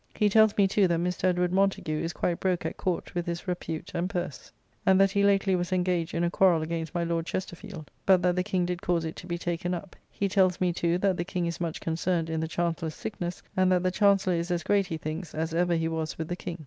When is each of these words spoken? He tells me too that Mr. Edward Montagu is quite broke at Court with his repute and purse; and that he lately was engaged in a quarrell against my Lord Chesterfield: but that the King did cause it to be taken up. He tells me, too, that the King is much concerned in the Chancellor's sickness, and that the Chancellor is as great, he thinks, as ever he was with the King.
He 0.15 0.29
tells 0.29 0.57
me 0.57 0.67
too 0.67 0.87
that 0.87 0.99
Mr. 0.99 1.25
Edward 1.25 1.51
Montagu 1.53 2.01
is 2.01 2.11
quite 2.11 2.39
broke 2.39 2.65
at 2.65 2.75
Court 2.75 3.13
with 3.13 3.27
his 3.27 3.47
repute 3.47 3.91
and 3.93 4.09
purse; 4.09 4.51
and 4.83 4.99
that 4.99 5.11
he 5.11 5.21
lately 5.21 5.55
was 5.55 5.71
engaged 5.71 6.15
in 6.15 6.23
a 6.23 6.31
quarrell 6.31 6.63
against 6.63 6.95
my 6.95 7.03
Lord 7.03 7.27
Chesterfield: 7.27 7.91
but 8.07 8.23
that 8.23 8.35
the 8.35 8.41
King 8.41 8.65
did 8.65 8.81
cause 8.81 9.05
it 9.05 9.15
to 9.17 9.27
be 9.27 9.37
taken 9.37 9.75
up. 9.75 9.95
He 10.09 10.27
tells 10.27 10.59
me, 10.59 10.73
too, 10.73 10.97
that 10.97 11.17
the 11.17 11.23
King 11.23 11.45
is 11.45 11.61
much 11.61 11.79
concerned 11.79 12.31
in 12.31 12.39
the 12.39 12.47
Chancellor's 12.47 12.95
sickness, 12.95 13.43
and 13.55 13.71
that 13.71 13.83
the 13.83 13.91
Chancellor 13.91 14.33
is 14.33 14.49
as 14.49 14.63
great, 14.63 14.87
he 14.87 14.97
thinks, 14.97 15.35
as 15.35 15.53
ever 15.53 15.75
he 15.75 15.87
was 15.87 16.17
with 16.17 16.29
the 16.29 16.35
King. 16.35 16.57